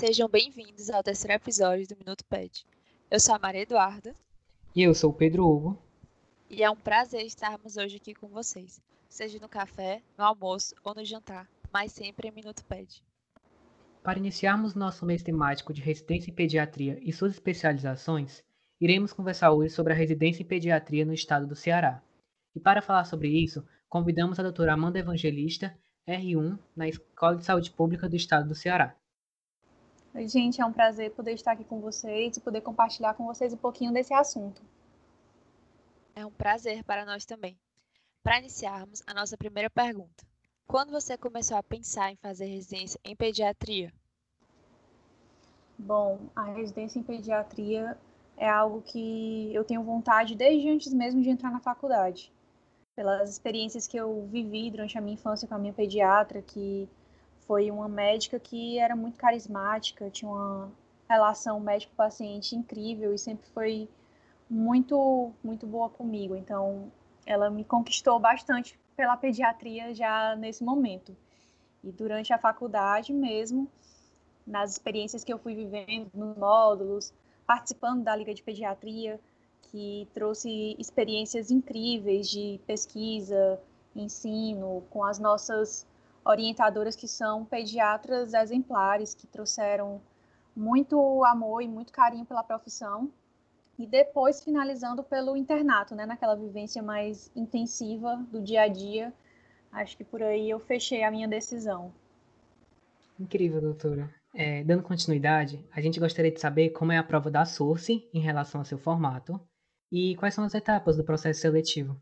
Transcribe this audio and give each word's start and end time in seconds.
Sejam 0.00 0.30
bem-vindos 0.30 0.88
ao 0.88 1.02
terceiro 1.02 1.34
episódio 1.34 1.86
do 1.86 1.94
Minuto 1.94 2.24
Pet. 2.24 2.66
Eu 3.10 3.20
sou 3.20 3.34
a 3.34 3.38
Maria 3.38 3.60
Eduarda. 3.60 4.14
E 4.74 4.82
eu 4.82 4.94
sou 4.94 5.10
o 5.10 5.14
Pedro 5.14 5.46
Hugo. 5.46 5.78
E 6.48 6.62
é 6.62 6.70
um 6.70 6.74
prazer 6.74 7.20
estarmos 7.20 7.76
hoje 7.76 7.96
aqui 7.96 8.14
com 8.14 8.26
vocês, 8.26 8.80
seja 9.10 9.38
no 9.38 9.46
café, 9.46 10.00
no 10.16 10.24
almoço 10.24 10.74
ou 10.82 10.94
no 10.94 11.04
jantar, 11.04 11.46
mas 11.70 11.92
sempre 11.92 12.28
em 12.28 12.32
Minuto 12.32 12.64
Pet. 12.64 13.04
Para 14.02 14.18
iniciarmos 14.18 14.74
nosso 14.74 15.04
mês 15.04 15.22
temático 15.22 15.70
de 15.70 15.82
residência 15.82 16.30
em 16.30 16.34
pediatria 16.34 16.98
e 17.02 17.12
suas 17.12 17.34
especializações, 17.34 18.42
iremos 18.80 19.12
conversar 19.12 19.52
hoje 19.52 19.74
sobre 19.74 19.92
a 19.92 19.96
residência 19.96 20.42
em 20.42 20.46
pediatria 20.46 21.04
no 21.04 21.12
estado 21.12 21.46
do 21.46 21.54
Ceará. 21.54 22.02
E 22.56 22.58
para 22.58 22.80
falar 22.80 23.04
sobre 23.04 23.28
isso, 23.28 23.62
convidamos 23.86 24.40
a 24.40 24.42
doutora 24.42 24.72
Amanda 24.72 24.98
Evangelista, 24.98 25.78
R1, 26.08 26.58
na 26.74 26.88
Escola 26.88 27.36
de 27.36 27.44
Saúde 27.44 27.70
Pública 27.70 28.08
do 28.08 28.16
estado 28.16 28.48
do 28.48 28.54
Ceará. 28.54 28.96
Oi, 30.12 30.26
gente, 30.26 30.60
é 30.60 30.66
um 30.66 30.72
prazer 30.72 31.12
poder 31.12 31.34
estar 31.34 31.52
aqui 31.52 31.62
com 31.62 31.80
vocês 31.80 32.36
e 32.36 32.40
poder 32.40 32.62
compartilhar 32.62 33.14
com 33.14 33.24
vocês 33.26 33.52
um 33.52 33.56
pouquinho 33.56 33.92
desse 33.92 34.12
assunto. 34.12 34.60
É 36.16 36.26
um 36.26 36.32
prazer 36.32 36.82
para 36.82 37.06
nós 37.06 37.24
também. 37.24 37.56
Para 38.20 38.40
iniciarmos, 38.40 39.02
a 39.06 39.14
nossa 39.14 39.36
primeira 39.36 39.70
pergunta. 39.70 40.26
Quando 40.66 40.90
você 40.90 41.16
começou 41.16 41.56
a 41.56 41.62
pensar 41.62 42.10
em 42.10 42.16
fazer 42.16 42.46
residência 42.46 42.98
em 43.04 43.14
pediatria? 43.14 43.92
Bom, 45.78 46.18
a 46.34 46.42
residência 46.42 46.98
em 46.98 47.04
pediatria 47.04 47.96
é 48.36 48.48
algo 48.48 48.82
que 48.82 49.54
eu 49.54 49.64
tenho 49.64 49.84
vontade 49.84 50.34
desde 50.34 50.68
antes 50.70 50.92
mesmo 50.92 51.22
de 51.22 51.30
entrar 51.30 51.52
na 51.52 51.60
faculdade. 51.60 52.32
Pelas 52.96 53.30
experiências 53.30 53.86
que 53.86 53.96
eu 53.96 54.26
vivi 54.26 54.72
durante 54.72 54.98
a 54.98 55.00
minha 55.00 55.14
infância 55.14 55.46
com 55.46 55.54
a 55.54 55.58
minha 55.58 55.72
pediatra, 55.72 56.42
que 56.42 56.88
foi 57.46 57.70
uma 57.70 57.88
médica 57.88 58.38
que 58.38 58.78
era 58.78 58.94
muito 58.94 59.18
carismática, 59.18 60.10
tinha 60.10 60.30
uma 60.30 60.70
relação 61.08 61.58
médico-paciente 61.60 62.54
incrível 62.54 63.12
e 63.12 63.18
sempre 63.18 63.48
foi 63.50 63.88
muito, 64.48 65.32
muito 65.42 65.66
boa 65.66 65.88
comigo. 65.88 66.36
Então, 66.36 66.90
ela 67.26 67.50
me 67.50 67.64
conquistou 67.64 68.18
bastante 68.18 68.78
pela 68.96 69.16
pediatria 69.16 69.94
já 69.94 70.36
nesse 70.36 70.62
momento. 70.62 71.16
E 71.82 71.90
durante 71.90 72.32
a 72.32 72.38
faculdade 72.38 73.12
mesmo, 73.12 73.68
nas 74.46 74.72
experiências 74.72 75.24
que 75.24 75.32
eu 75.32 75.38
fui 75.38 75.54
vivendo 75.54 76.10
nos 76.14 76.36
módulos, 76.36 77.12
participando 77.46 78.02
da 78.02 78.14
Liga 78.14 78.34
de 78.34 78.42
Pediatria, 78.42 79.18
que 79.62 80.08
trouxe 80.12 80.76
experiências 80.78 81.50
incríveis 81.50 82.28
de 82.28 82.60
pesquisa, 82.66 83.60
ensino, 83.94 84.82
com 84.90 85.04
as 85.04 85.18
nossas 85.18 85.86
orientadoras 86.30 86.96
que 86.96 87.08
são 87.08 87.44
pediatras 87.44 88.32
exemplares, 88.34 89.14
que 89.14 89.26
trouxeram 89.26 90.00
muito 90.56 91.24
amor 91.24 91.62
e 91.62 91.68
muito 91.68 91.92
carinho 91.92 92.24
pela 92.24 92.42
profissão. 92.42 93.10
E 93.78 93.86
depois 93.86 94.42
finalizando 94.42 95.02
pelo 95.02 95.36
internato, 95.36 95.94
né, 95.94 96.04
naquela 96.04 96.34
vivência 96.34 96.82
mais 96.82 97.30
intensiva 97.34 98.16
do 98.30 98.40
dia 98.40 98.62
a 98.62 98.68
dia. 98.68 99.12
Acho 99.72 99.96
que 99.96 100.04
por 100.04 100.22
aí 100.22 100.50
eu 100.50 100.58
fechei 100.58 101.02
a 101.02 101.10
minha 101.10 101.28
decisão. 101.28 101.92
Incrível, 103.18 103.60
doutora. 103.60 104.12
É, 104.34 104.62
dando 104.64 104.82
continuidade, 104.82 105.64
a 105.72 105.80
gente 105.80 105.98
gostaria 105.98 106.30
de 106.30 106.40
saber 106.40 106.70
como 106.70 106.92
é 106.92 106.98
a 106.98 107.02
prova 107.02 107.30
da 107.30 107.44
Source 107.44 108.08
em 108.14 108.20
relação 108.20 108.60
ao 108.60 108.64
seu 108.64 108.78
formato 108.78 109.40
e 109.90 110.14
quais 110.16 110.34
são 110.34 110.44
as 110.44 110.54
etapas 110.54 110.96
do 110.96 111.04
processo 111.04 111.40
seletivo. 111.40 112.00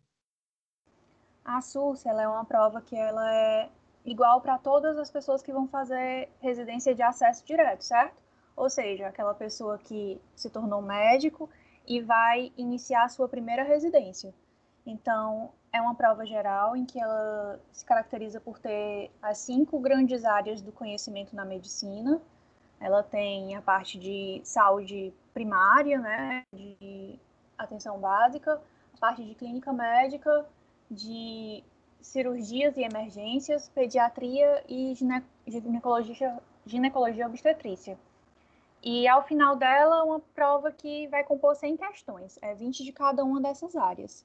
A 1.44 1.62
Source 1.62 2.06
ela 2.06 2.22
é 2.22 2.28
uma 2.28 2.44
prova 2.44 2.82
que 2.82 2.94
ela 2.94 3.32
é 3.32 3.70
igual 4.10 4.40
para 4.40 4.58
todas 4.58 4.98
as 4.98 5.10
pessoas 5.10 5.42
que 5.42 5.52
vão 5.52 5.68
fazer 5.68 6.28
residência 6.40 6.94
de 6.94 7.02
acesso 7.02 7.44
direto, 7.44 7.82
certo? 7.82 8.16
Ou 8.56 8.68
seja, 8.68 9.06
aquela 9.06 9.34
pessoa 9.34 9.78
que 9.78 10.20
se 10.34 10.50
tornou 10.50 10.82
médico 10.82 11.48
e 11.86 12.00
vai 12.00 12.52
iniciar 12.56 13.04
a 13.04 13.08
sua 13.08 13.28
primeira 13.28 13.62
residência. 13.62 14.34
Então, 14.84 15.52
é 15.72 15.80
uma 15.80 15.94
prova 15.94 16.24
geral 16.24 16.74
em 16.74 16.84
que 16.84 17.00
ela 17.00 17.60
se 17.70 17.84
caracteriza 17.84 18.40
por 18.40 18.58
ter 18.58 19.10
as 19.22 19.38
cinco 19.38 19.78
grandes 19.78 20.24
áreas 20.24 20.62
do 20.62 20.72
conhecimento 20.72 21.36
na 21.36 21.44
medicina. 21.44 22.20
Ela 22.80 23.02
tem 23.02 23.54
a 23.54 23.62
parte 23.62 23.98
de 23.98 24.40
saúde 24.44 25.12
primária, 25.34 25.98
né, 25.98 26.44
de 26.52 27.18
atenção 27.56 27.98
básica, 27.98 28.60
a 28.94 28.98
parte 28.98 29.24
de 29.24 29.34
clínica 29.34 29.72
médica, 29.72 30.46
de 30.90 31.62
cirurgias 32.00 32.76
e 32.76 32.82
emergências, 32.82 33.68
pediatria 33.68 34.64
e 34.68 34.94
ginecologia, 35.46 36.38
ginecologia 36.64 37.26
obstetrícia. 37.26 37.98
E 38.82 39.08
ao 39.08 39.26
final 39.26 39.56
dela, 39.56 40.04
uma 40.04 40.20
prova 40.20 40.70
que 40.70 41.08
vai 41.08 41.24
compor 41.24 41.56
100 41.56 41.76
questões, 41.76 42.38
é 42.40 42.54
20 42.54 42.84
de 42.84 42.92
cada 42.92 43.24
uma 43.24 43.40
dessas 43.40 43.74
áreas. 43.74 44.24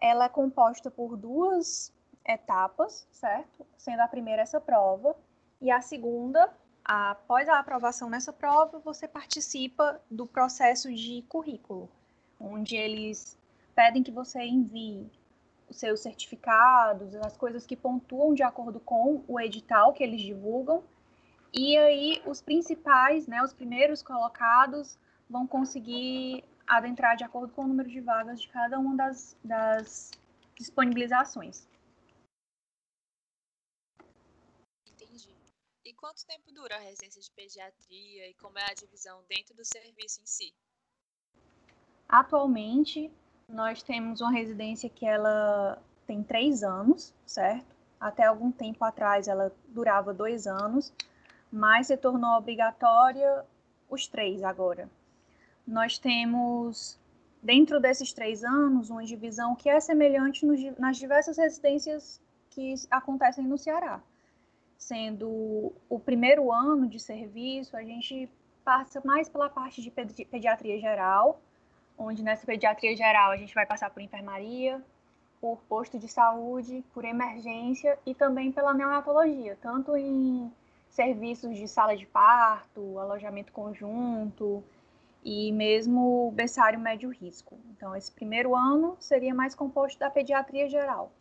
Ela 0.00 0.26
é 0.26 0.28
composta 0.28 0.90
por 0.90 1.16
duas 1.16 1.92
etapas, 2.26 3.06
certo? 3.10 3.66
Sendo 3.76 4.00
a 4.00 4.08
primeira 4.08 4.42
essa 4.42 4.60
prova, 4.60 5.16
e 5.60 5.70
a 5.70 5.80
segunda, 5.80 6.52
após 6.84 7.48
a 7.48 7.58
aprovação 7.58 8.08
nessa 8.08 8.32
prova, 8.32 8.78
você 8.78 9.08
participa 9.08 10.00
do 10.10 10.26
processo 10.26 10.92
de 10.92 11.22
currículo, 11.28 11.88
onde 12.38 12.76
eles 12.76 13.38
pedem 13.74 14.02
que 14.02 14.10
você 14.10 14.42
envie 14.42 15.10
os 15.70 15.76
seus 15.76 16.00
certificados, 16.00 17.14
as 17.14 17.36
coisas 17.36 17.64
que 17.64 17.76
pontuam 17.76 18.34
de 18.34 18.42
acordo 18.42 18.80
com 18.80 19.24
o 19.28 19.40
edital 19.40 19.92
que 19.92 20.02
eles 20.02 20.20
divulgam. 20.20 20.82
E 21.54 21.78
aí 21.78 22.22
os 22.26 22.42
principais, 22.42 23.26
né, 23.28 23.40
os 23.42 23.52
primeiros 23.52 24.02
colocados 24.02 24.98
vão 25.28 25.46
conseguir 25.46 26.44
adentrar 26.66 27.16
de 27.16 27.24
acordo 27.24 27.52
com 27.52 27.62
o 27.62 27.68
número 27.68 27.88
de 27.88 28.00
vagas 28.00 28.40
de 28.40 28.48
cada 28.48 28.78
uma 28.78 28.96
das, 28.96 29.36
das 29.42 30.10
disponibilizações. 30.56 31.68
Entendi. 34.86 35.34
E 35.84 35.94
quanto 35.94 36.26
tempo 36.26 36.52
dura 36.52 36.76
a 36.76 36.80
residência 36.80 37.22
de 37.22 37.30
pediatria 37.30 38.28
e 38.28 38.34
como 38.34 38.58
é 38.58 38.64
a 38.70 38.74
divisão 38.74 39.24
dentro 39.28 39.54
do 39.54 39.64
serviço 39.64 40.20
em 40.20 40.26
si? 40.26 40.52
Atualmente, 42.08 43.10
nós 43.52 43.82
temos 43.82 44.20
uma 44.20 44.30
residência 44.30 44.88
que 44.88 45.06
ela 45.06 45.82
tem 46.06 46.22
três 46.22 46.62
anos, 46.62 47.14
certo? 47.26 47.76
Até 48.00 48.24
algum 48.24 48.50
tempo 48.50 48.84
atrás 48.84 49.28
ela 49.28 49.52
durava 49.68 50.14
dois 50.14 50.46
anos, 50.46 50.92
mas 51.52 51.88
se 51.88 51.96
tornou 51.96 52.38
obrigatória 52.38 53.44
os 53.88 54.06
três 54.06 54.42
agora. 54.42 54.88
Nós 55.66 55.98
temos, 55.98 56.98
dentro 57.42 57.80
desses 57.80 58.12
três 58.12 58.42
anos, 58.44 58.88
uma 58.88 59.04
divisão 59.04 59.54
que 59.54 59.68
é 59.68 59.78
semelhante 59.80 60.46
nos, 60.46 60.60
nas 60.78 60.96
diversas 60.96 61.36
residências 61.36 62.20
que 62.50 62.74
acontecem 62.90 63.44
no 63.44 63.58
Ceará. 63.58 64.00
Sendo 64.78 65.72
o 65.88 66.00
primeiro 66.00 66.50
ano 66.50 66.88
de 66.88 66.98
serviço, 66.98 67.76
a 67.76 67.82
gente 67.82 68.30
passa 68.64 69.02
mais 69.04 69.28
pela 69.28 69.48
parte 69.48 69.82
de 69.82 69.90
pediatria 69.90 70.78
geral, 70.80 71.40
onde 72.00 72.22
nessa 72.22 72.46
pediatria 72.46 72.96
geral 72.96 73.30
a 73.30 73.36
gente 73.36 73.54
vai 73.54 73.66
passar 73.66 73.90
por 73.90 74.00
enfermaria, 74.00 74.82
por 75.38 75.58
posto 75.68 75.98
de 75.98 76.08
saúde, 76.08 76.82
por 76.94 77.04
emergência 77.04 77.98
e 78.06 78.14
também 78.14 78.50
pela 78.50 78.72
neonatologia, 78.72 79.56
tanto 79.60 79.94
em 79.94 80.50
serviços 80.88 81.56
de 81.56 81.68
sala 81.68 81.94
de 81.96 82.06
parto, 82.06 82.98
alojamento 82.98 83.52
conjunto 83.52 84.64
e 85.22 85.52
mesmo 85.52 86.32
berçário 86.34 86.80
médio 86.80 87.10
risco. 87.10 87.58
Então, 87.70 87.94
esse 87.94 88.10
primeiro 88.10 88.56
ano 88.56 88.96
seria 88.98 89.34
mais 89.34 89.54
composto 89.54 89.98
da 89.98 90.10
pediatria 90.10 90.68
geral. 90.68 91.12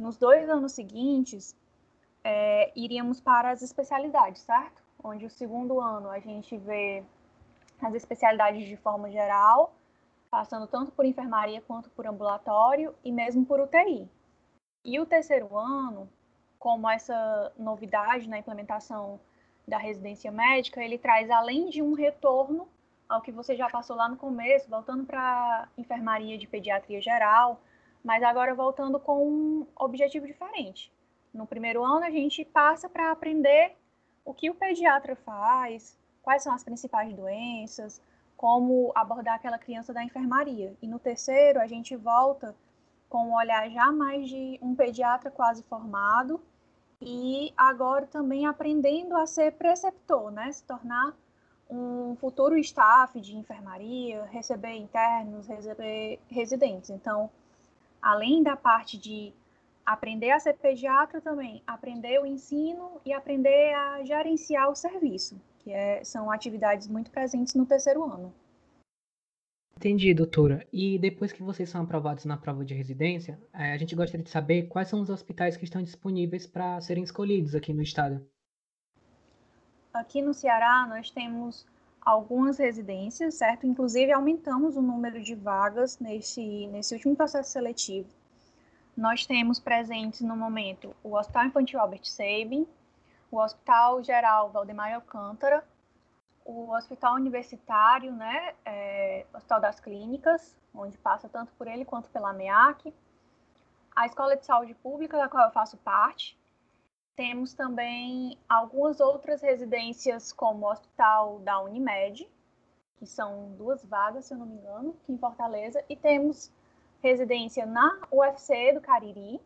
Nos 0.00 0.16
dois 0.16 0.48
anos 0.48 0.72
seguintes, 0.72 1.56
é, 2.24 2.72
iríamos 2.74 3.20
para 3.20 3.50
as 3.50 3.62
especialidades, 3.62 4.42
certo? 4.42 4.82
Onde 5.02 5.24
o 5.26 5.30
segundo 5.30 5.80
ano 5.80 6.10
a 6.10 6.18
gente 6.18 6.56
vê 6.56 7.04
as 7.80 7.94
especialidades 7.94 8.66
de 8.66 8.76
forma 8.76 9.10
geral 9.10 9.77
passando 10.30 10.66
tanto 10.66 10.92
por 10.92 11.04
enfermaria 11.04 11.60
quanto 11.60 11.90
por 11.90 12.06
ambulatório 12.06 12.94
e 13.04 13.10
mesmo 13.10 13.44
por 13.44 13.60
UTI. 13.60 14.08
E 14.84 15.00
o 15.00 15.06
terceiro 15.06 15.56
ano, 15.56 16.08
como 16.58 16.88
essa 16.88 17.52
novidade 17.58 18.28
na 18.28 18.38
implementação 18.38 19.20
da 19.66 19.78
residência 19.78 20.30
médica, 20.30 20.82
ele 20.82 20.98
traz 20.98 21.30
além 21.30 21.68
de 21.68 21.82
um 21.82 21.92
retorno 21.92 22.68
ao 23.08 23.22
que 23.22 23.32
você 23.32 23.56
já 23.56 23.68
passou 23.68 23.96
lá 23.96 24.08
no 24.08 24.16
começo, 24.16 24.68
voltando 24.68 25.04
para 25.04 25.68
enfermaria 25.76 26.36
de 26.36 26.46
pediatria 26.46 27.00
geral, 27.00 27.60
mas 28.04 28.22
agora 28.22 28.54
voltando 28.54 29.00
com 29.00 29.26
um 29.26 29.66
objetivo 29.76 30.26
diferente. 30.26 30.92
No 31.32 31.46
primeiro 31.46 31.84
ano, 31.84 32.04
a 32.04 32.10
gente 32.10 32.44
passa 32.44 32.88
para 32.88 33.10
aprender 33.10 33.76
o 34.24 34.34
que 34.34 34.50
o 34.50 34.54
pediatra 34.54 35.16
faz, 35.16 35.98
quais 36.22 36.42
são 36.42 36.52
as 36.52 36.64
principais 36.64 37.14
doenças, 37.14 38.02
como 38.38 38.92
abordar 38.94 39.34
aquela 39.34 39.58
criança 39.58 39.92
da 39.92 40.02
enfermaria. 40.02 40.72
E 40.80 40.86
no 40.86 41.00
terceiro, 41.00 41.60
a 41.60 41.66
gente 41.66 41.96
volta 41.96 42.54
com 43.08 43.26
um 43.26 43.34
olhar 43.34 43.68
já 43.68 43.90
mais 43.90 44.28
de 44.28 44.58
um 44.62 44.76
pediatra 44.76 45.28
quase 45.28 45.64
formado 45.64 46.40
e 47.02 47.52
agora 47.56 48.06
também 48.06 48.46
aprendendo 48.46 49.16
a 49.16 49.26
ser 49.26 49.52
preceptor, 49.54 50.30
né? 50.30 50.52
Se 50.52 50.62
tornar 50.62 51.16
um 51.68 52.14
futuro 52.16 52.56
staff 52.58 53.20
de 53.20 53.36
enfermaria, 53.36 54.24
receber 54.26 54.74
internos, 54.74 55.48
receber 55.48 56.20
residentes. 56.28 56.90
Então, 56.90 57.28
além 58.00 58.42
da 58.42 58.56
parte 58.56 58.96
de 58.96 59.34
aprender 59.84 60.30
a 60.30 60.38
ser 60.38 60.54
pediatra 60.54 61.20
também, 61.20 61.60
aprender 61.66 62.20
o 62.20 62.26
ensino 62.26 63.00
e 63.04 63.12
aprender 63.12 63.74
a 63.74 64.04
gerenciar 64.04 64.70
o 64.70 64.76
serviço, 64.76 65.40
que 65.58 65.70
é, 65.70 66.02
são 66.04 66.30
atividades 66.30 66.88
muito 66.88 67.10
presentes 67.10 67.54
no 67.54 67.66
terceiro 67.66 68.04
ano. 68.04 68.32
Entendi, 69.78 70.12
doutora. 70.12 70.66
E 70.72 70.98
depois 70.98 71.30
que 71.30 71.40
vocês 71.40 71.70
são 71.70 71.82
aprovados 71.82 72.24
na 72.24 72.36
prova 72.36 72.64
de 72.64 72.74
residência, 72.74 73.38
eh, 73.52 73.72
a 73.72 73.76
gente 73.76 73.94
gostaria 73.94 74.24
de 74.24 74.30
saber 74.30 74.64
quais 74.64 74.88
são 74.88 75.00
os 75.00 75.08
hospitais 75.08 75.56
que 75.56 75.62
estão 75.62 75.80
disponíveis 75.80 76.48
para 76.48 76.80
serem 76.80 77.04
escolhidos 77.04 77.54
aqui 77.54 77.72
no 77.72 77.80
estado. 77.80 78.26
Aqui 79.94 80.20
no 80.20 80.34
Ceará, 80.34 80.84
nós 80.88 81.10
temos 81.10 81.64
algumas 82.00 82.58
residências, 82.58 83.34
certo? 83.34 83.68
Inclusive, 83.68 84.10
aumentamos 84.10 84.76
o 84.76 84.82
número 84.82 85.22
de 85.22 85.36
vagas 85.36 85.98
nesse, 86.00 86.66
nesse 86.66 86.94
último 86.94 87.14
processo 87.14 87.52
seletivo. 87.52 88.08
Nós 88.96 89.26
temos 89.26 89.60
presentes 89.60 90.22
no 90.22 90.36
momento 90.36 90.92
o 91.04 91.14
Hospital 91.14 91.46
Infantil 91.46 91.78
Albert 91.78 92.04
Sabin, 92.04 92.66
o 93.30 93.38
Hospital 93.38 94.02
Geral 94.02 94.50
Valdemar 94.50 94.94
Alcântara, 94.94 95.64
o 96.44 96.70
Hospital 96.72 97.14
Universitário, 97.14 98.12
né, 98.12 98.54
é, 98.64 99.26
Hospital 99.34 99.60
das 99.60 99.80
Clínicas, 99.80 100.56
onde 100.74 100.96
passa 100.96 101.28
tanto 101.28 101.52
por 101.52 101.66
ele 101.66 101.84
quanto 101.84 102.08
pela 102.10 102.32
MEAC, 102.32 102.94
a 103.94 104.06
Escola 104.06 104.36
de 104.36 104.46
Saúde 104.46 104.74
Pública, 104.74 105.18
da 105.18 105.28
qual 105.28 105.44
eu 105.44 105.52
faço 105.52 105.76
parte, 105.78 106.38
temos 107.16 107.52
também 107.52 108.38
algumas 108.48 109.00
outras 109.00 109.42
residências, 109.42 110.32
como 110.32 110.66
o 110.66 110.70
Hospital 110.70 111.40
da 111.40 111.60
Unimed, 111.60 112.30
que 112.96 113.06
são 113.06 113.52
duas 113.56 113.84
vagas, 113.84 114.26
se 114.26 114.34
eu 114.34 114.38
não 114.38 114.46
me 114.46 114.54
engano, 114.54 114.96
aqui 115.02 115.12
em 115.12 115.18
Fortaleza, 115.18 115.84
e 115.88 115.96
temos 115.96 116.50
residência 117.02 117.66
na 117.66 117.98
UFC 118.12 118.72
do 118.72 118.80
Cariri 118.80 119.40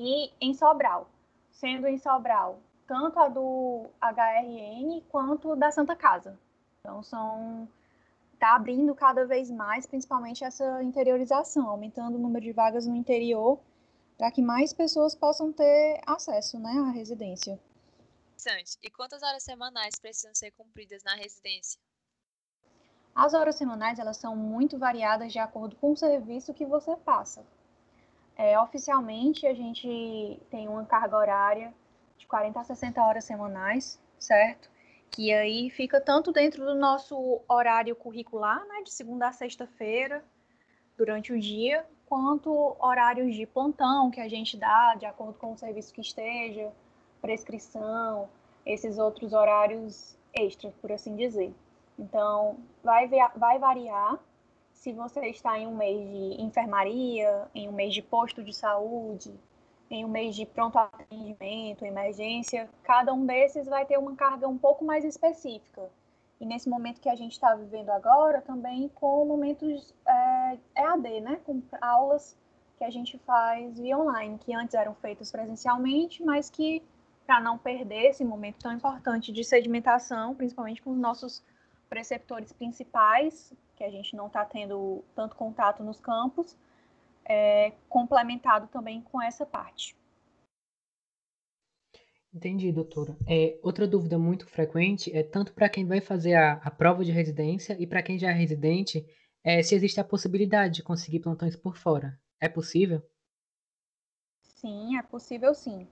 e 0.00 0.32
em 0.40 0.52
Sobral, 0.52 1.08
sendo 1.58 1.86
em 1.86 1.98
Sobral 1.98 2.60
tanto 2.86 3.18
a 3.18 3.28
do 3.28 3.90
HRN 4.00 5.02
quanto 5.10 5.54
da 5.54 5.70
Santa 5.70 5.94
Casa. 5.94 6.38
Então 6.80 7.02
são 7.02 7.68
está 8.32 8.54
abrindo 8.54 8.94
cada 8.94 9.26
vez 9.26 9.50
mais, 9.50 9.84
principalmente 9.84 10.44
essa 10.44 10.82
interiorização, 10.82 11.68
aumentando 11.68 12.16
o 12.16 12.20
número 12.20 12.44
de 12.44 12.52
vagas 12.52 12.86
no 12.86 12.94
interior 12.94 13.58
para 14.16 14.30
que 14.30 14.40
mais 14.40 14.72
pessoas 14.72 15.14
possam 15.14 15.52
ter 15.52 16.00
acesso 16.06 16.58
né, 16.58 16.70
à 16.86 16.90
residência. 16.90 17.60
E 18.80 18.90
quantas 18.90 19.22
horas 19.24 19.42
semanais 19.42 19.98
precisam 20.00 20.32
ser 20.34 20.52
cumpridas 20.52 21.02
na 21.02 21.14
residência? 21.16 21.80
As 23.12 23.34
horas 23.34 23.56
semanais 23.56 23.98
elas 23.98 24.16
são 24.16 24.36
muito 24.36 24.78
variadas 24.78 25.32
de 25.32 25.40
acordo 25.40 25.74
com 25.76 25.92
o 25.92 25.96
serviço 25.96 26.54
que 26.54 26.64
você 26.64 26.96
passa. 26.96 27.44
É, 28.38 28.58
oficialmente, 28.60 29.48
a 29.48 29.52
gente 29.52 30.40
tem 30.48 30.68
uma 30.68 30.84
carga 30.84 31.18
horária 31.18 31.74
de 32.16 32.24
40 32.28 32.60
a 32.60 32.64
60 32.64 33.02
horas 33.02 33.24
semanais, 33.24 34.00
certo? 34.16 34.70
Que 35.10 35.32
aí 35.32 35.68
fica 35.70 36.00
tanto 36.00 36.30
dentro 36.30 36.64
do 36.64 36.76
nosso 36.76 37.40
horário 37.48 37.96
curricular, 37.96 38.64
né, 38.68 38.82
de 38.84 38.92
segunda 38.92 39.26
a 39.26 39.32
sexta-feira, 39.32 40.24
durante 40.96 41.32
o 41.32 41.40
dia, 41.40 41.84
quanto 42.06 42.76
horários 42.78 43.34
de 43.34 43.44
plantão 43.44 44.08
que 44.08 44.20
a 44.20 44.28
gente 44.28 44.56
dá, 44.56 44.94
de 44.94 45.04
acordo 45.04 45.34
com 45.34 45.52
o 45.52 45.58
serviço 45.58 45.92
que 45.92 46.00
esteja, 46.00 46.72
prescrição, 47.20 48.28
esses 48.64 48.98
outros 48.98 49.32
horários 49.32 50.16
extras, 50.32 50.72
por 50.76 50.92
assim 50.92 51.16
dizer. 51.16 51.52
Então, 51.98 52.56
vai, 52.84 53.08
vai 53.34 53.58
variar 53.58 54.20
se 54.78 54.92
você 54.92 55.26
está 55.26 55.58
em 55.58 55.66
um 55.66 55.76
mês 55.76 55.98
de 55.98 56.40
enfermaria, 56.40 57.48
em 57.52 57.68
um 57.68 57.72
mês 57.72 57.92
de 57.92 58.00
posto 58.00 58.44
de 58.44 58.54
saúde, 58.54 59.34
em 59.90 60.04
um 60.04 60.08
mês 60.08 60.36
de 60.36 60.46
pronto 60.46 60.78
atendimento, 60.78 61.84
emergência, 61.84 62.70
cada 62.84 63.12
um 63.12 63.26
desses 63.26 63.66
vai 63.66 63.84
ter 63.84 63.98
uma 63.98 64.14
carga 64.14 64.46
um 64.46 64.56
pouco 64.56 64.84
mais 64.84 65.04
específica. 65.04 65.90
E 66.40 66.46
nesse 66.46 66.68
momento 66.68 67.00
que 67.00 67.08
a 67.08 67.16
gente 67.16 67.32
está 67.32 67.56
vivendo 67.56 67.90
agora, 67.90 68.40
também 68.40 68.88
com 68.94 69.24
momentos 69.24 69.92
é, 70.06 70.58
EAD, 70.76 71.20
né? 71.22 71.40
Com 71.44 71.60
aulas 71.82 72.38
que 72.76 72.84
a 72.84 72.90
gente 72.90 73.18
faz 73.18 73.80
via 73.80 73.98
online, 73.98 74.38
que 74.38 74.54
antes 74.54 74.76
eram 74.76 74.94
feitas 74.94 75.32
presencialmente, 75.32 76.22
mas 76.22 76.48
que, 76.48 76.80
para 77.26 77.40
não 77.40 77.58
perder 77.58 78.10
esse 78.10 78.24
momento 78.24 78.60
tão 78.60 78.72
importante 78.72 79.32
de 79.32 79.42
sedimentação, 79.42 80.36
principalmente 80.36 80.80
com 80.80 80.92
os 80.92 80.98
nossos 80.98 81.42
preceptores 81.88 82.52
principais, 82.52 83.52
que 83.78 83.84
a 83.84 83.90
gente 83.90 84.16
não 84.16 84.26
está 84.26 84.44
tendo 84.44 85.04
tanto 85.14 85.36
contato 85.36 85.84
nos 85.84 86.00
campos, 86.00 86.56
é, 87.24 87.70
complementado 87.88 88.66
também 88.66 89.00
com 89.00 89.22
essa 89.22 89.46
parte. 89.46 89.96
Entendi, 92.34 92.72
doutora. 92.72 93.16
É, 93.26 93.56
outra 93.62 93.86
dúvida 93.86 94.18
muito 94.18 94.48
frequente 94.48 95.16
é 95.16 95.22
tanto 95.22 95.54
para 95.54 95.68
quem 95.68 95.86
vai 95.86 96.00
fazer 96.00 96.34
a, 96.34 96.54
a, 96.54 96.70
prova 96.72 97.04
de 97.04 97.12
residência 97.12 97.76
e 97.78 97.86
para 97.86 98.02
quem 98.02 98.18
já 98.18 98.30
é 98.30 98.32
residente, 98.32 99.06
é 99.44 99.62
se 99.62 99.76
existe 99.76 100.00
a 100.00 100.04
possibilidade 100.04 100.74
de 100.74 100.82
conseguir 100.82 101.20
plantões 101.20 101.54
por 101.54 101.76
fora. 101.76 102.18
É 102.40 102.48
possível? 102.48 103.00
Sim, 104.42 104.98
é 104.98 105.02
possível 105.02 105.54
sim. 105.54 105.86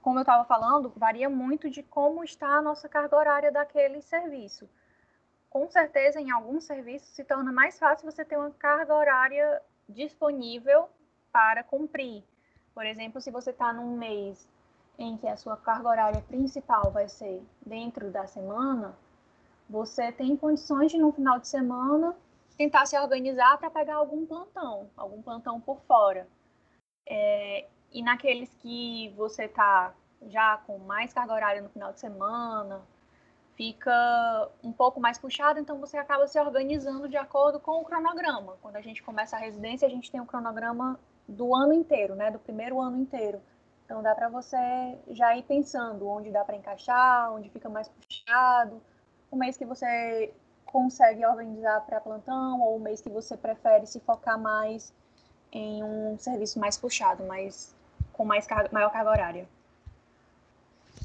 Como 0.00 0.18
eu 0.18 0.22
estava 0.22 0.44
falando, 0.46 0.92
varia 0.96 1.28
muito 1.28 1.68
de 1.68 1.82
como 1.82 2.24
está 2.24 2.56
a 2.56 2.62
nossa 2.62 2.88
carga 2.88 3.16
horária 3.16 3.52
daquele 3.52 4.00
serviço. 4.00 4.68
Com 5.52 5.68
certeza, 5.68 6.18
em 6.18 6.30
alguns 6.30 6.64
serviços 6.64 7.10
se 7.10 7.22
torna 7.24 7.52
mais 7.52 7.78
fácil 7.78 8.10
você 8.10 8.24
ter 8.24 8.38
uma 8.38 8.50
carga 8.52 8.94
horária 8.94 9.60
disponível 9.86 10.88
para 11.30 11.62
cumprir. 11.62 12.24
Por 12.74 12.86
exemplo, 12.86 13.20
se 13.20 13.30
você 13.30 13.50
está 13.50 13.70
num 13.70 13.98
mês 13.98 14.48
em 14.98 15.14
que 15.18 15.28
a 15.28 15.36
sua 15.36 15.58
carga 15.58 15.90
horária 15.90 16.22
principal 16.22 16.90
vai 16.90 17.06
ser 17.06 17.42
dentro 17.66 18.10
da 18.10 18.26
semana, 18.26 18.96
você 19.68 20.10
tem 20.10 20.34
condições 20.38 20.90
de, 20.90 20.96
no 20.96 21.12
final 21.12 21.38
de 21.38 21.48
semana, 21.48 22.16
tentar 22.56 22.86
se 22.86 22.98
organizar 22.98 23.58
para 23.58 23.68
pegar 23.68 23.96
algum 23.96 24.24
plantão, 24.24 24.88
algum 24.96 25.20
plantão 25.20 25.60
por 25.60 25.82
fora. 25.82 26.26
É, 27.06 27.68
e 27.92 28.02
naqueles 28.02 28.54
que 28.54 29.10
você 29.18 29.44
está 29.44 29.92
já 30.28 30.56
com 30.66 30.78
mais 30.78 31.12
carga 31.12 31.34
horária 31.34 31.60
no 31.60 31.68
final 31.68 31.92
de 31.92 32.00
semana, 32.00 32.80
fica 33.56 34.48
um 34.62 34.72
pouco 34.72 35.00
mais 35.00 35.18
puxado, 35.18 35.60
então 35.60 35.78
você 35.78 35.96
acaba 35.96 36.26
se 36.26 36.38
organizando 36.38 37.08
de 37.08 37.16
acordo 37.16 37.60
com 37.60 37.80
o 37.80 37.84
cronograma. 37.84 38.56
Quando 38.62 38.76
a 38.76 38.80
gente 38.80 39.02
começa 39.02 39.36
a 39.36 39.38
residência, 39.38 39.86
a 39.86 39.90
gente 39.90 40.10
tem 40.10 40.20
um 40.20 40.26
cronograma 40.26 40.98
do 41.28 41.54
ano 41.54 41.72
inteiro, 41.72 42.14
né, 42.14 42.30
do 42.30 42.38
primeiro 42.38 42.80
ano 42.80 42.98
inteiro. 42.98 43.40
Então 43.84 44.02
dá 44.02 44.14
para 44.14 44.28
você 44.28 44.56
já 45.10 45.36
ir 45.36 45.42
pensando 45.42 46.08
onde 46.08 46.30
dá 46.30 46.44
para 46.44 46.56
encaixar, 46.56 47.32
onde 47.32 47.50
fica 47.50 47.68
mais 47.68 47.88
puxado, 47.88 48.80
o 49.30 49.36
mês 49.36 49.56
que 49.56 49.64
você 49.64 50.32
consegue 50.64 51.24
organizar 51.26 51.80
para 51.82 52.00
plantão 52.00 52.60
ou 52.60 52.76
o 52.76 52.80
mês 52.80 53.00
que 53.02 53.10
você 53.10 53.36
prefere 53.36 53.86
se 53.86 54.00
focar 54.00 54.38
mais 54.38 54.92
em 55.52 55.84
um 55.84 56.16
serviço 56.18 56.58
mais 56.58 56.78
puxado, 56.78 57.24
mais 57.24 57.74
com 58.12 58.24
mais 58.24 58.46
carga, 58.46 58.70
maior 58.72 58.90
carga 58.90 59.10
horária. 59.10 59.48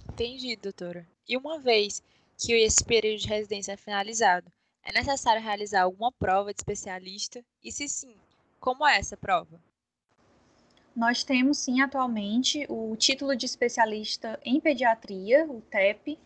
Entendi, 0.09 0.55
doutora. 0.55 1.05
E 1.27 1.35
uma 1.35 1.59
vez 1.59 2.01
que 2.37 2.53
esse 2.53 2.83
período 2.83 3.19
de 3.19 3.27
residência 3.27 3.73
é 3.73 3.77
finalizado, 3.77 4.51
é 4.83 4.93
necessário 4.93 5.41
realizar 5.41 5.81
alguma 5.81 6.11
prova 6.11 6.53
de 6.53 6.59
especialista? 6.59 7.43
E 7.63 7.71
se 7.71 7.89
sim, 7.89 8.15
como 8.59 8.87
é 8.87 8.97
essa 8.97 9.17
prova? 9.17 9.59
Nós 10.95 11.23
temos 11.23 11.57
sim 11.57 11.81
atualmente 11.81 12.65
o 12.69 12.95
título 12.95 13.35
de 13.35 13.45
especialista 13.45 14.39
em 14.43 14.59
pediatria, 14.59 15.45
o 15.45 15.61
TEP, 15.61 16.17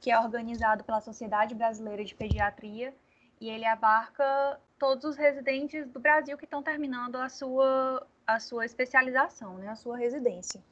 que 0.00 0.10
é 0.10 0.18
organizado 0.18 0.84
pela 0.84 1.00
Sociedade 1.00 1.54
Brasileira 1.54 2.04
de 2.04 2.14
Pediatria 2.14 2.94
e 3.40 3.50
ele 3.50 3.64
abarca 3.64 4.60
todos 4.78 5.04
os 5.04 5.16
residentes 5.16 5.86
do 5.88 6.00
Brasil 6.00 6.36
que 6.36 6.44
estão 6.44 6.62
terminando 6.62 7.16
a 7.16 7.28
sua, 7.28 8.06
a 8.26 8.40
sua 8.40 8.64
especialização, 8.64 9.58
né, 9.58 9.68
a 9.68 9.76
sua 9.76 9.96
residência. 9.96 10.62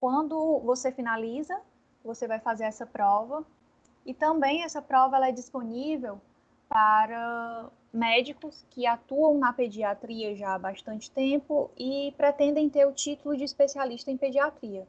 Quando 0.00 0.60
você 0.60 0.92
finaliza, 0.92 1.60
você 2.04 2.26
vai 2.26 2.38
fazer 2.40 2.64
essa 2.64 2.86
prova 2.86 3.44
e 4.08 4.14
também 4.14 4.62
essa 4.62 4.80
prova 4.80 5.18
é 5.28 5.30
disponível 5.30 6.18
para 6.66 7.68
médicos 7.92 8.64
que 8.70 8.86
atuam 8.86 9.38
na 9.38 9.52
pediatria 9.52 10.34
já 10.34 10.54
há 10.54 10.58
bastante 10.58 11.10
tempo 11.10 11.70
e 11.76 12.14
pretendem 12.16 12.70
ter 12.70 12.86
o 12.86 12.92
título 12.92 13.36
de 13.36 13.44
especialista 13.44 14.10
em 14.10 14.16
pediatria. 14.16 14.88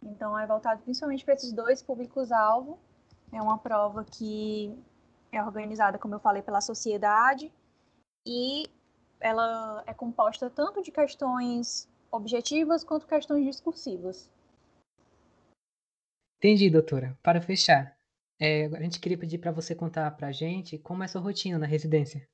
Então, 0.00 0.38
é 0.38 0.46
voltado 0.46 0.82
principalmente 0.82 1.24
para 1.24 1.34
esses 1.34 1.52
dois 1.52 1.82
públicos-alvo. 1.82 2.78
É 3.32 3.42
uma 3.42 3.58
prova 3.58 4.04
que 4.04 4.72
é 5.32 5.42
organizada, 5.42 5.98
como 5.98 6.14
eu 6.14 6.20
falei, 6.20 6.40
pela 6.40 6.60
sociedade 6.60 7.52
e 8.24 8.70
ela 9.18 9.82
é 9.84 9.92
composta 9.92 10.48
tanto 10.48 10.80
de 10.80 10.92
questões 10.92 11.88
objetivas 12.08 12.84
quanto 12.84 13.04
questões 13.04 13.44
discursivas. 13.44 14.30
Entendi, 16.38 16.70
doutora. 16.70 17.18
Para 17.20 17.40
fechar, 17.40 17.99
é, 18.40 18.64
a 18.66 18.82
gente 18.82 18.98
queria 18.98 19.18
pedir 19.18 19.38
para 19.38 19.52
você 19.52 19.74
contar 19.74 20.10
para 20.12 20.28
a 20.28 20.32
gente 20.32 20.78
como 20.78 21.02
é 21.02 21.06
a 21.06 21.08
sua 21.08 21.20
rotina 21.20 21.58
na 21.58 21.66
residência. 21.66 22.26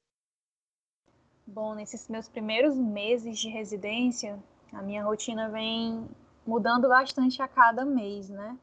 Bom, 1.45 1.75
nesses 1.75 2.09
meus 2.09 2.29
primeiros 2.29 2.77
meses 2.77 3.39
de 3.39 3.49
residência, 3.49 4.39
a 4.73 4.83
minha 4.83 5.05
rotina 5.05 5.51
vem 5.51 6.09
mudando 6.47 6.89
bastante 6.89 7.43
a 7.43 7.49
cada 7.49 7.85
mês, 7.85 8.29
né? 8.29 8.57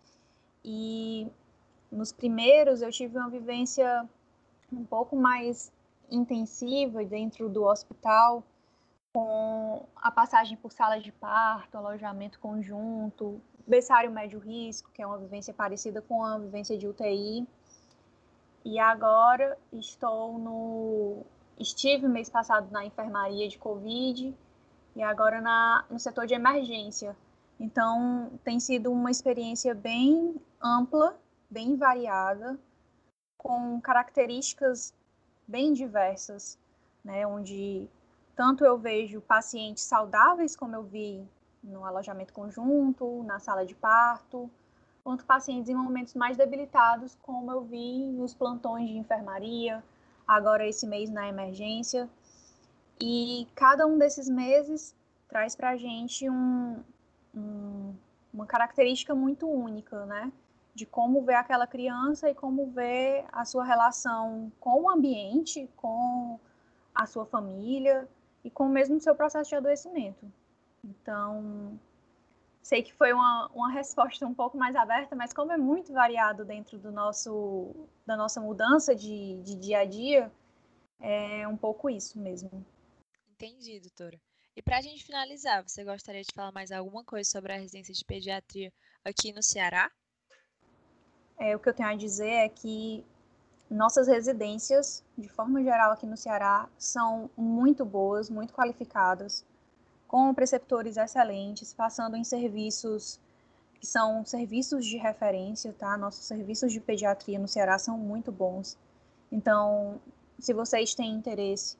E 0.64 1.28
nos 1.92 2.14
primeiros 2.14 2.82
eu 2.82 2.92
tive 2.92 3.18
uma 3.18 3.30
vivência 3.30 4.08
um 4.72 4.86
pouco 4.86 5.16
mais 5.16 5.72
intensiva 6.10 7.04
dentro 7.04 7.50
do 7.50 7.64
hospital, 7.64 8.44
com 9.14 9.86
a 9.96 10.10
passagem 10.10 10.58
por 10.58 10.72
sala 10.72 11.00
de 11.00 11.12
parto, 11.12 11.78
alojamento 11.78 12.40
conjunto, 12.40 13.40
berçário 13.66 14.12
médio 14.12 14.40
risco, 14.40 14.90
que 14.94 15.02
é 15.02 15.08
uma 15.08 15.18
vivência 15.18 15.54
parecida 15.54 16.02
com 16.02 16.24
a 16.24 16.38
vivência 16.38 16.78
de 16.78 16.88
UTI. 16.88 17.48
E 18.66 18.80
agora 18.80 19.58
estou 19.72 20.38
no. 20.38 21.26
Estive 21.60 22.08
mês 22.08 22.30
passado 22.30 22.72
na 22.72 22.86
enfermaria 22.86 23.48
de 23.48 23.58
Covid 23.58 24.34
e 24.96 25.04
agora 25.04 25.40
na, 25.40 25.86
no 25.90 26.00
setor 26.00 26.26
de 26.26 26.34
emergência. 26.34 27.16
Então, 27.60 28.32
tem 28.44 28.60
sido 28.60 28.92
uma 28.92 29.12
experiência 29.12 29.76
bem 29.76 30.36
ampla, 30.62 31.16
bem 31.50 31.76
variada, 31.76 32.60
com 33.38 33.80
características 33.80 34.94
bem 35.48 35.74
diversas, 35.74 36.58
né? 37.04 37.28
Onde 37.28 37.88
tanto 38.36 38.66
eu 38.66 38.78
vejo 38.78 39.22
pacientes 39.22 39.84
saudáveis, 39.84 40.56
como 40.56 40.76
eu 40.76 40.84
vi 40.84 41.28
no 41.64 41.86
alojamento 41.86 42.34
conjunto, 42.34 43.24
na 43.24 43.40
sala 43.40 43.66
de 43.66 43.74
parto, 43.74 44.50
quanto 45.04 45.26
pacientes 45.26 45.70
em 45.70 45.76
momentos 45.76 46.14
mais 46.14 46.38
debilitados, 46.38 47.18
como 47.22 47.52
eu 47.52 47.62
vi 47.62 48.06
nos 48.12 48.34
plantões 48.34 48.90
de 48.90 48.98
enfermaria, 48.98 49.84
agora 50.28 50.68
esse 50.68 50.88
mês 50.88 51.10
na 51.10 51.28
emergência. 51.28 52.10
E 53.00 53.48
cada 53.56 53.86
um 53.86 53.98
desses 53.98 54.30
meses 54.30 54.96
traz 55.28 55.56
para 55.56 55.72
a 55.72 55.78
gente 55.78 56.30
um, 56.30 56.80
um, 57.36 57.94
uma 58.34 58.46
característica 58.46 59.14
muito 59.16 59.48
única, 59.48 60.06
né? 60.06 60.32
De 60.76 60.86
como 60.86 61.22
ver 61.22 61.36
aquela 61.36 61.68
criança 61.68 62.30
e 62.30 62.36
como 62.36 62.68
ver 62.68 63.26
a 63.32 63.46
sua 63.46 63.64
relação 63.64 64.52
com 64.60 64.84
o 64.84 64.90
ambiente, 64.90 65.70
com 65.76 66.40
a 66.96 67.06
sua 67.06 67.26
família 67.26 68.08
e 68.44 68.50
com 68.50 68.68
mesmo 68.68 68.98
o 68.98 69.02
seu 69.02 69.16
processo 69.16 69.50
de 69.50 69.56
adoecimento. 69.56 70.26
Então, 70.84 71.80
sei 72.62 72.84
que 72.84 72.94
foi 72.94 73.14
uma, 73.14 73.50
uma 73.54 73.72
resposta 73.72 74.26
um 74.26 74.34
pouco 74.34 74.58
mais 74.58 74.76
aberta, 74.76 75.16
mas 75.16 75.34
como 75.34 75.52
é 75.52 75.58
muito 75.58 75.94
variado 75.94 76.44
dentro 76.44 76.78
do 76.78 76.92
nosso, 76.92 77.74
da 78.06 78.18
nossa 78.18 78.42
mudança 78.42 78.96
de, 78.96 79.42
de 79.44 79.56
dia 79.56 79.80
a 79.80 79.86
dia, 79.86 80.32
é 81.00 81.48
um 81.48 81.58
pouco 81.58 81.90
isso 81.90 82.20
mesmo. 82.20 82.66
Entendi, 83.32 83.80
doutora. 83.80 84.20
E 84.56 84.62
para 84.62 84.78
a 84.78 84.82
gente 84.82 85.04
finalizar, 85.04 85.64
você 85.68 85.84
gostaria 85.84 86.22
de 86.22 86.34
falar 86.34 86.52
mais 86.52 86.72
alguma 86.72 87.04
coisa 87.04 87.30
sobre 87.30 87.54
a 87.54 87.58
residência 87.58 87.94
de 87.94 88.06
pediatria 88.06 88.72
aqui 89.04 89.34
no 89.34 89.42
Ceará? 89.42 89.92
É, 91.40 91.56
o 91.56 91.60
que 91.60 91.68
eu 91.68 91.74
tenho 91.74 91.90
a 91.90 91.96
dizer 91.96 92.30
é 92.30 92.50
que 92.50 93.04
nossas 93.70 94.08
residências, 94.08 95.04
de 95.18 95.28
forma 95.28 95.64
geral 95.64 95.92
aqui 95.92 96.06
no 96.06 96.16
Ceará, 96.16 96.70
são 96.78 97.30
muito 97.36 97.84
boas, 97.84 98.30
muito 98.30 98.54
qualificadas 98.54 99.44
com 100.14 100.32
preceptores 100.32 100.96
excelentes, 100.96 101.74
passando 101.74 102.16
em 102.16 102.24
serviços 102.24 103.20
que 103.80 103.88
são 103.88 104.24
serviços 104.24 104.86
de 104.86 104.96
referência, 104.96 105.74
tá? 105.74 105.98
Nossos 105.98 106.26
serviços 106.26 106.72
de 106.72 106.80
pediatria 106.80 107.40
no 107.40 107.48
Ceará 107.48 107.80
são 107.80 107.98
muito 107.98 108.32
bons. 108.32 108.78
Então, 109.32 110.00
se 110.38 110.54
vocês 110.54 110.94
têm 110.94 111.16
interesse 111.16 111.80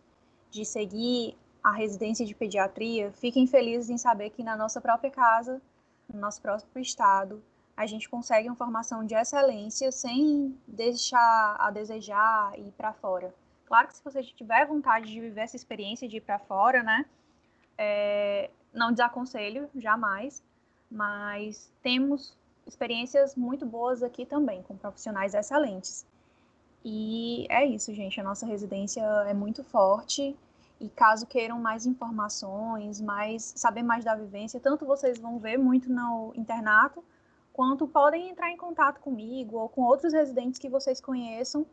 de 0.50 0.66
seguir 0.66 1.38
a 1.64 1.74
residência 1.74 2.26
de 2.26 2.34
pediatria, 2.34 3.12
fiquem 3.12 3.46
felizes 3.46 3.92
em 3.92 4.00
saber 4.00 4.32
que 4.32 4.42
na 4.42 4.58
nossa 4.58 4.82
própria 4.82 5.12
casa, 5.12 5.62
no 6.12 6.20
nosso 6.20 6.42
próprio 6.42 6.82
estado, 6.82 7.40
a 7.78 7.86
gente 7.86 8.10
consegue 8.10 8.50
uma 8.50 8.56
formação 8.56 9.06
de 9.06 9.14
excelência 9.14 9.92
sem 9.92 10.58
deixar 10.68 11.56
a 11.60 11.70
desejar 11.70 12.58
ir 12.58 12.72
para 12.72 12.94
fora. 12.94 13.32
Claro 13.68 13.90
que 13.90 13.96
se 13.96 14.04
você 14.04 14.24
tiver 14.24 14.66
vontade 14.66 15.06
de 15.06 15.22
viver 15.22 15.42
essa 15.42 15.56
experiência 15.56 16.10
de 16.10 16.18
ir 16.18 16.22
para 16.22 16.40
fora, 16.40 16.82
né? 16.82 17.06
É, 17.78 18.50
não 18.74 18.92
desaconselho, 18.92 19.70
jamais, 19.76 20.44
mas 20.90 21.72
temos 21.82 22.36
experiências 22.66 23.36
muito 23.36 23.66
boas 23.66 24.02
aqui 24.02 24.26
também, 24.26 24.62
com 24.64 24.76
profissionais 24.78 25.34
excelentes. 25.34 26.06
E 26.84 27.46
é 27.50 27.66
isso, 27.66 27.94
gente. 27.94 28.20
A 28.20 28.24
nossa 28.24 28.46
residência 28.46 29.02
é 29.28 29.34
muito 29.34 29.64
forte. 29.64 30.36
E 30.80 30.90
caso 30.90 31.26
queiram 31.26 31.60
mais 31.60 31.86
informações, 31.86 33.00
mais 33.00 33.54
saber 33.56 33.84
mais 33.84 34.04
da 34.04 34.16
vivência, 34.16 34.60
tanto 34.60 34.86
vocês 34.86 35.18
vão 35.18 35.40
ver 35.40 35.58
muito 35.58 35.90
no 35.90 36.34
internato, 36.36 37.02
quanto 37.54 37.88
podem 37.88 38.30
entrar 38.30 38.52
em 38.52 38.58
contato 38.58 39.00
comigo 39.00 39.58
ou 39.58 39.70
com 39.70 39.84
outros 39.84 40.12
residentes 40.12 40.60
que 40.60 40.68
vocês 40.68 41.00
conheçam, 41.00 41.66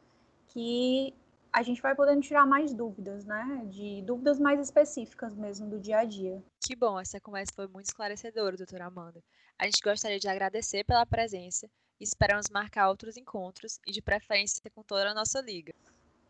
que 0.49 1.13
a 1.53 1.63
gente 1.63 1.83
vai 1.83 1.95
podendo 1.95 2.21
tirar 2.21 2.47
mais 2.47 2.73
dúvidas, 2.73 3.25
né? 3.25 3.65
De 3.69 4.03
dúvidas 4.03 4.39
mais 4.39 4.61
específicas 4.61 5.35
mesmo 5.35 5.69
do 5.69 5.81
dia 5.81 5.99
a 5.99 6.05
dia. 6.05 6.43
Que 6.65 6.77
bom, 6.77 6.99
essa 6.99 7.21
conversa 7.21 7.53
foi 7.55 7.67
muito 7.67 7.87
esclarecedora, 7.87 8.57
doutora 8.57 8.87
Amanda. 8.87 9.23
A 9.59 9.65
gente 9.65 9.83
gostaria 9.83 10.19
de 10.19 10.29
agradecer 10.29 10.85
pela 10.85 11.05
presença 11.05 11.69
e 12.01 12.05
esperamos 12.05 12.49
marcar 12.51 12.89
outros 12.89 13.17
encontros 13.17 13.79
e 13.87 13.93
de 13.93 14.01
preferência 14.01 14.63
com 14.75 14.83
toda 14.83 15.11
a 15.11 15.15
nossa 15.15 15.41
liga. 15.41 15.73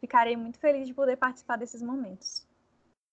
Ficarei 0.01 0.37
muito 0.37 0.59
feliz 0.59 0.87
de 0.87 0.95
poder 0.95 1.17
participar 1.17 1.57
desses 1.57 1.83
momentos. 1.83 2.49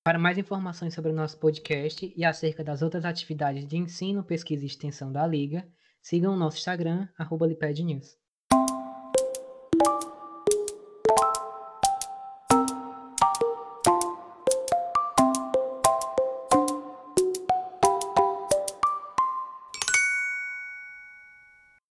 Para 0.04 0.18
mais 0.18 0.38
informações 0.38 0.94
sobre 0.94 1.12
o 1.12 1.16
nosso 1.16 1.38
podcast 1.38 2.14
e 2.16 2.24
acerca 2.24 2.64
das 2.64 2.82
outras 2.82 3.04
atividades 3.04 3.68
de 3.68 3.76
ensino, 3.76 4.24
pesquisa 4.24 4.64
e 4.64 4.68
extensão 4.68 5.12
da 5.12 5.28
Liga, 5.28 5.68
sigam 6.02 6.34
o 6.34 6.38
nosso 6.38 6.58
Instagram, 6.58 7.10
arroba 7.18 7.46
News. 7.46 8.18